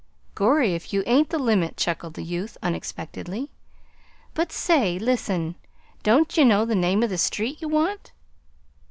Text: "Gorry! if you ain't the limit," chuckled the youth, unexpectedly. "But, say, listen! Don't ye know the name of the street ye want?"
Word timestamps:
"Gorry! 0.33 0.73
if 0.73 0.93
you 0.93 1.03
ain't 1.05 1.29
the 1.29 1.37
limit," 1.37 1.77
chuckled 1.77 2.15
the 2.15 2.23
youth, 2.23 2.57
unexpectedly. 2.63 3.51
"But, 4.33 4.51
say, 4.51 4.97
listen! 4.97 5.57
Don't 6.01 6.35
ye 6.35 6.43
know 6.43 6.65
the 6.65 6.73
name 6.73 7.03
of 7.03 7.11
the 7.11 7.19
street 7.19 7.61
ye 7.61 7.67
want?" 7.67 8.11